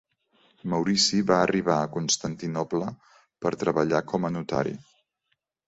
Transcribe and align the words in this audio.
Maurici 0.71 1.19
va 1.31 1.37
arribar 1.41 1.75
a 1.83 1.91
Constantinoble 1.99 2.89
per 3.47 3.55
treballar 3.67 4.03
com 4.15 4.29
a 4.29 4.35
notari. 4.41 4.77